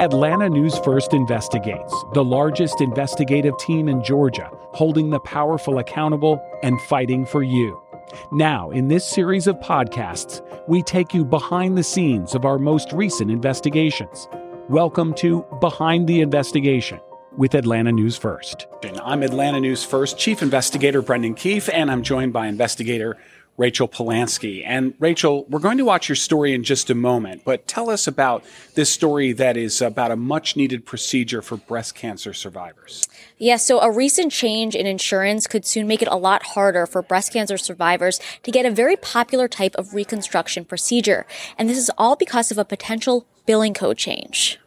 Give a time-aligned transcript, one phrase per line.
[0.00, 6.80] Atlanta News First investigates, the largest investigative team in Georgia, holding the powerful accountable and
[6.88, 7.78] fighting for you.
[8.32, 12.90] Now, in this series of podcasts, we take you behind the scenes of our most
[12.94, 14.26] recent investigations.
[14.70, 16.98] Welcome to Behind the Investigation
[17.36, 18.68] with Atlanta News First.
[19.02, 23.18] I'm Atlanta News First Chief Investigator Brendan Keefe, and I'm joined by Investigator
[23.60, 24.62] Rachel Polanski.
[24.64, 28.06] And Rachel, we're going to watch your story in just a moment, but tell us
[28.06, 28.42] about
[28.74, 33.06] this story that is about a much needed procedure for breast cancer survivors.
[33.36, 36.86] Yes, yeah, so a recent change in insurance could soon make it a lot harder
[36.86, 41.26] for breast cancer survivors to get a very popular type of reconstruction procedure.
[41.58, 44.58] And this is all because of a potential billing code change.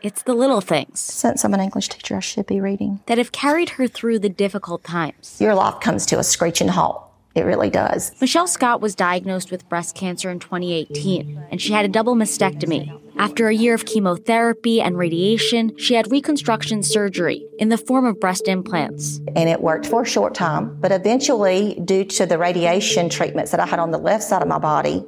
[0.00, 1.00] It's the little things.
[1.00, 3.00] Since I'm an English teacher, I should be reading.
[3.06, 5.38] That have carried her through the difficult times.
[5.38, 7.07] Your life comes to a screeching halt.
[7.38, 8.10] It really does.
[8.20, 13.00] Michelle Scott was diagnosed with breast cancer in 2018, and she had a double mastectomy.
[13.16, 18.18] After a year of chemotherapy and radiation, she had reconstruction surgery in the form of
[18.18, 19.20] breast implants.
[19.36, 23.60] And it worked for a short time, but eventually, due to the radiation treatments that
[23.60, 25.04] I had on the left side of my body,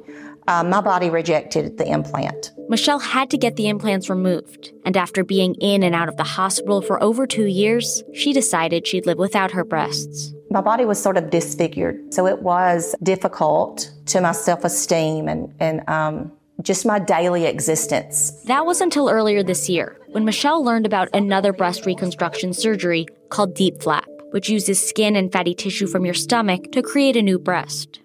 [0.47, 2.53] uh, my body rejected the implant.
[2.71, 6.23] Michelle had to get the implants removed, and after being in and out of the
[6.23, 10.33] hospital for over two years, she decided she'd live without her breasts.
[10.49, 15.53] My body was sort of disfigured, so it was difficult to my self esteem and,
[15.59, 18.41] and um, just my daily existence.
[18.45, 23.53] That was until earlier this year when Michelle learned about another breast reconstruction surgery called
[23.53, 27.37] DIEP flap, which uses skin and fatty tissue from your stomach to create a new
[27.37, 27.99] breast.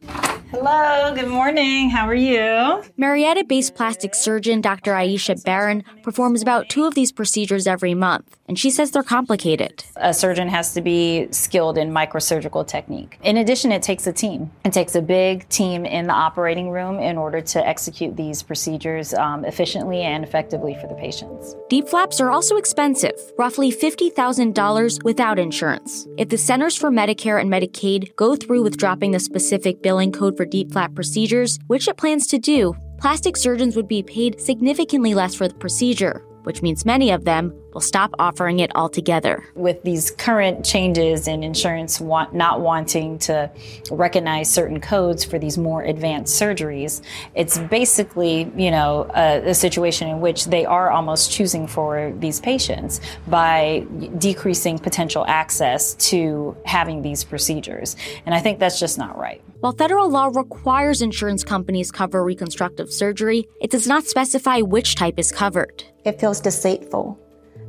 [0.58, 1.90] Hello, good morning.
[1.90, 2.82] How are you?
[2.96, 4.92] Marietta based plastic surgeon Dr.
[4.92, 9.84] Aisha Barron performs about two of these procedures every month, and she says they're complicated.
[9.96, 13.18] A surgeon has to be skilled in microsurgical technique.
[13.22, 14.50] In addition, it takes a team.
[14.64, 19.12] It takes a big team in the operating room in order to execute these procedures
[19.12, 21.54] um, efficiently and effectively for the patients.
[21.68, 26.06] DIEP flaps are also expensive, roughly $50,000 without insurance.
[26.16, 30.34] If the Centers for Medicare and Medicaid go through with dropping the specific billing code
[30.34, 35.14] for DIEP flap procedures, which it plans to do, plastic surgeons would be paid significantly
[35.14, 39.44] less for the procedure, which means many of them will stop offering it altogether.
[39.54, 43.50] With these current changes in insurance want, not wanting to
[43.90, 47.02] recognize certain codes for these more advanced surgeries,
[47.34, 52.40] it's basically, you know, a, a situation in which they are almost choosing for these
[52.40, 57.94] patients by decreasing potential access to having these procedures.
[58.24, 59.42] And I think that's just not right.
[59.60, 65.18] While federal law requires insurance companies cover reconstructive surgery, it does not specify which type
[65.18, 65.84] is covered.
[66.06, 67.18] It feels deceitful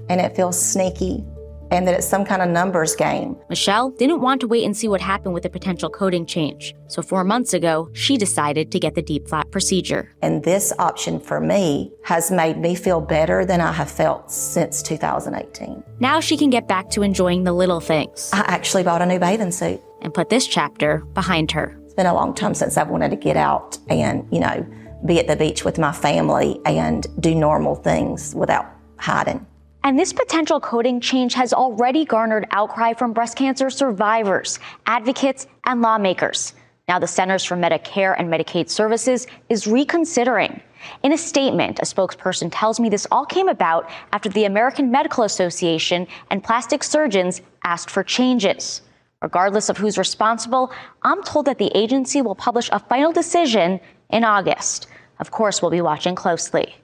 [0.09, 1.23] and it feels sneaky
[1.72, 3.35] and that it's some kind of numbers game.
[3.50, 6.73] Michelle didn't want to wait and see what happened with a potential coding change.
[6.88, 10.13] So, four months ago, she decided to get the DIEP flap procedure.
[10.22, 14.81] And this option for me has made me feel better than I have felt since
[14.81, 15.84] 2018.
[16.00, 18.29] Now she can get back to enjoying the little things.
[18.34, 21.78] I actually bought a new bathing suit and put this chapter behind her.
[21.84, 24.66] It's been a long time since I've wanted to get out and, you know,
[25.06, 28.66] be at the beach with my family and do normal things without
[28.97, 29.45] hiding.
[29.87, 35.81] And this potential coding change has already garnered outcry from breast cancer survivors, advocates, and
[35.81, 36.53] lawmakers.
[36.89, 40.59] Now, the Centers for Medicare and Medicaid Services is reconsidering.
[41.03, 45.23] In a statement, a spokesperson tells me this all came about after the American Medical
[45.23, 48.81] Association and plastic surgeons asked for changes.
[49.21, 50.69] Regardless of who's responsible,
[51.03, 54.87] I'm told that the agency will publish a final decision in August.
[55.21, 56.75] Of course, we'll be watching closely.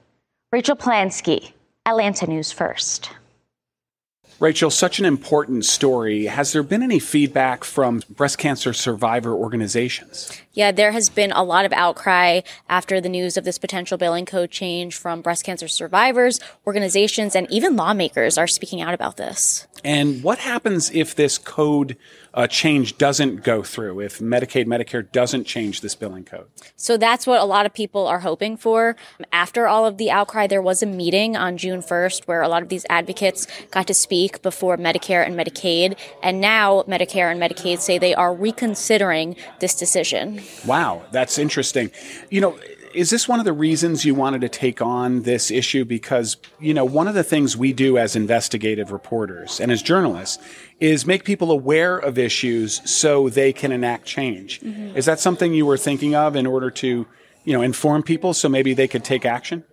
[0.52, 1.52] Rachel Polanski,
[1.86, 3.10] Atlanta News First.
[4.40, 6.24] Rachel, such an important story.
[6.24, 10.40] Has there been any feedback from breast cancer survivor organizations?
[10.54, 12.40] Yeah, there has been a lot of outcry
[12.70, 17.46] after the news of this potential billing code change from breast cancer survivors, organizations, and
[17.50, 19.66] even lawmakers are speaking out about this.
[19.84, 21.96] And what happens if this code
[22.32, 26.46] uh, change doesn't go through, if Medicaid, Medicare doesn't change this billing code?
[26.76, 28.96] So that's what a lot of people are hoping for.
[29.30, 32.62] After all of the outcry, there was a meeting on June 1st where a lot
[32.62, 35.98] of these advocates got to speak before Medicare and Medicaid.
[36.22, 40.40] And now Medicare and Medicaid say they are reconsidering this decision.
[40.66, 41.90] Wow, that's interesting.
[42.30, 42.58] You know,
[42.94, 45.84] is this one of the reasons you wanted to take on this issue?
[45.84, 50.42] Because, you know, one of the things we do as investigative reporters and as journalists
[50.80, 54.60] is make people aware of issues so they can enact change.
[54.60, 54.96] Mm-hmm.
[54.96, 57.06] Is that something you were thinking of in order to,
[57.44, 59.64] you know, inform people so maybe they could take action?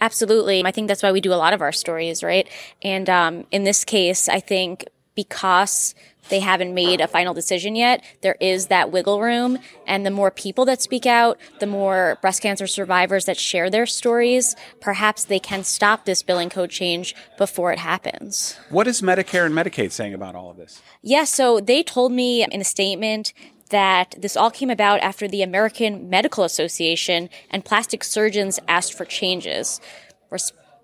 [0.00, 0.62] Absolutely.
[0.64, 2.46] I think that's why we do a lot of our stories, right?
[2.82, 4.84] And um, in this case, I think
[5.16, 5.94] because
[6.28, 9.58] they haven't made a final decision yet, there is that wiggle room.
[9.86, 13.86] And the more people that speak out, the more breast cancer survivors that share their
[13.86, 18.58] stories, perhaps they can stop this billing code change before it happens.
[18.70, 20.82] What is Medicare and Medicaid saying about all of this?
[21.02, 23.32] Yeah, so they told me in a statement
[23.70, 29.04] that this all came about after the American Medical Association and plastic surgeons asked for
[29.04, 29.80] changes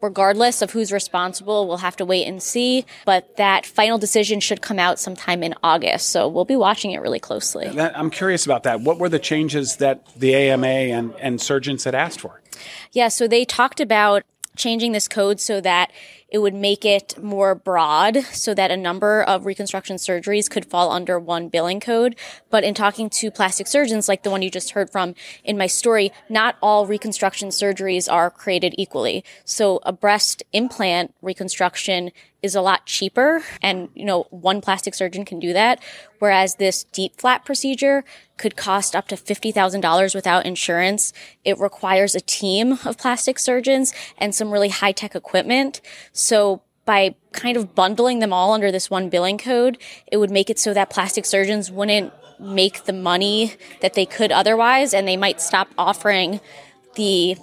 [0.03, 2.85] regardless of who's responsible, we'll have to wait and see.
[3.07, 6.11] But that final decision should come out sometime in August.
[6.11, 7.69] So we'll be watching it really closely.
[7.69, 8.81] I'm curious about that.
[8.81, 12.43] What were the changes that the AMA and, and surgeons had asked for?
[12.91, 14.25] Yeah, so they talked about
[14.57, 15.91] changing this code so that
[16.33, 20.91] it would make it more broad so that a number of reconstruction surgeries could fall
[20.91, 22.17] under one billing code.
[22.49, 25.15] But in talking to plastic surgeons, like the one you just heard from
[25.45, 29.23] in my story, not all reconstruction surgeries are created equally.
[29.45, 32.13] So a breast implant reconstruction
[32.43, 35.81] is a lot cheaper and, you know, one plastic surgeon can do that.
[36.19, 38.05] Whereas this DIEP flap procedure
[38.37, 41.13] could cost up to $50,000 without insurance.
[41.45, 45.81] It requires a team of plastic surgeons and some really high tech equipment.
[46.23, 49.79] So by kind of bundling them all under this one billing code,
[50.11, 54.33] it would make it so that plastic surgeons wouldn't make the money that they could
[54.33, 56.41] otherwise and they might stop offering
[56.97, 57.37] the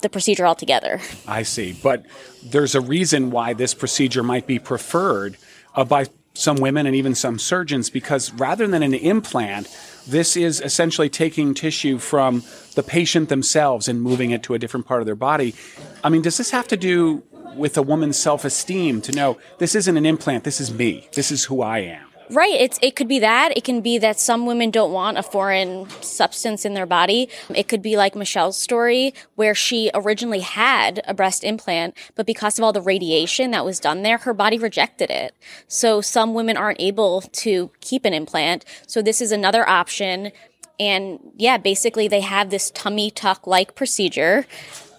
[0.00, 1.00] the procedure altogether.
[1.26, 1.78] I see.
[1.82, 2.06] But
[2.42, 5.36] there's a reason why this procedure might be preferred
[5.74, 9.68] uh, by some women and even some surgeons because rather than an implant,
[10.06, 12.42] this is essentially taking tissue from
[12.74, 15.54] the patient themselves and moving it to a different part of their body.
[16.02, 17.22] I mean, does this have to do
[17.56, 21.30] with a woman's self esteem to know this isn't an implant, this is me, this
[21.30, 22.06] is who I am?
[22.30, 22.54] Right.
[22.54, 23.56] It's it could be that.
[23.56, 27.28] It can be that some women don't want a foreign substance in their body.
[27.54, 32.58] It could be like Michelle's story where she originally had a breast implant, but because
[32.58, 35.36] of all the radiation that was done there, her body rejected it.
[35.68, 38.64] So some women aren't able to keep an implant.
[38.88, 40.32] So this is another option.
[40.80, 44.46] And yeah, basically they have this tummy tuck like procedure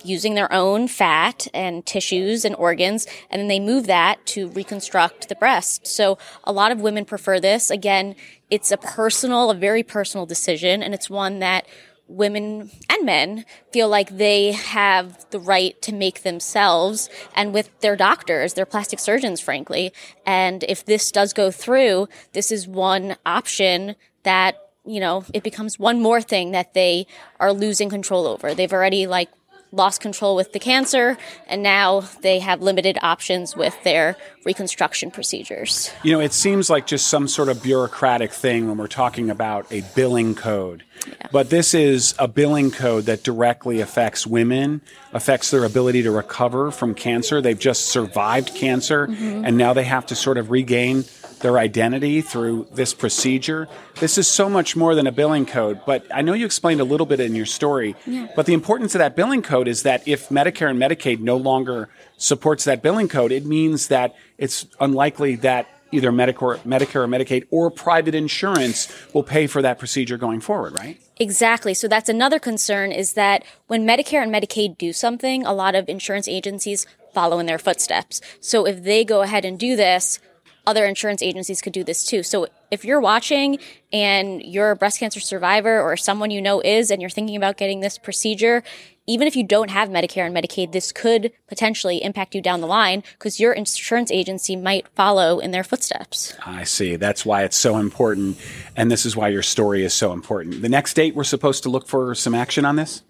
[0.03, 5.29] using their own fat and tissues and organs, and then they move that to reconstruct
[5.29, 5.87] the breast.
[5.87, 7.69] So a lot of women prefer this.
[7.69, 8.15] Again,
[8.49, 11.67] it's a personal, a very personal decision, and it's one that
[12.07, 17.95] women and men feel like they have the right to make themselves and with their
[17.97, 19.91] doctors, their plastic surgeons, frankly.
[20.25, 24.57] And if this does go through, this is one option that
[24.87, 27.05] you know, it becomes one more thing that they
[27.41, 28.53] are losing control over.
[28.53, 29.29] They've already like
[29.71, 31.17] lost control with the cancer,
[31.47, 34.15] and now they have limited options with their
[34.45, 35.91] reconstruction procedures.
[36.03, 39.71] You know, it seems like just some sort of bureaucratic thing when we're talking about
[39.71, 40.83] a billing code.
[41.07, 41.27] Yeah.
[41.31, 44.81] But this is a billing code that directly affects women,
[45.13, 47.41] affects their ability to recover from cancer.
[47.41, 49.45] They've just survived cancer, mm-hmm.
[49.45, 51.03] and now they have to sort of regain
[51.39, 53.67] their identity through this procedure.
[53.99, 56.83] This is so much more than a billing code, but I know you explained a
[56.83, 57.95] little bit in your story.
[58.05, 58.27] Yeah.
[58.35, 61.89] But the importance of that billing code is that if Medicare and Medicaid no longer
[62.17, 67.47] supports that billing code, it means that it's unlikely that either Medicare, Medicare or Medicaid
[67.49, 70.99] or private insurance will pay for that procedure going forward, right?
[71.17, 71.73] Exactly.
[71.73, 75.87] So that's another concern is that when Medicare and Medicaid do something, a lot of
[75.89, 78.21] insurance agencies follow in their footsteps.
[78.39, 80.19] So if they go ahead and do this,
[80.67, 82.21] other insurance agencies could do this too.
[82.21, 83.57] So if you're watching
[83.91, 87.57] and you're a breast cancer survivor or someone you know is and you're thinking about
[87.57, 88.63] getting this procedure,
[89.07, 92.67] even if you don't have Medicare and Medicaid, this could potentially impact you down the
[92.67, 96.35] line because your insurance agency might follow in their footsteps.
[96.45, 96.97] I see.
[96.97, 98.37] That's why it's so important.
[98.75, 100.61] And this is why your story is so important.
[100.61, 103.03] The next date, we're supposed to look for some action on this?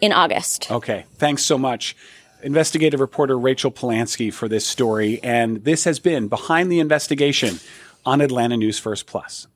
[0.00, 0.70] In August.
[0.70, 1.04] Okay.
[1.16, 1.94] Thanks so much
[2.44, 5.20] investigative reporter Rachel Polanski for this story.
[5.22, 7.58] And this has been Behind the Investigation
[8.04, 9.46] on Atlanta News First Plus.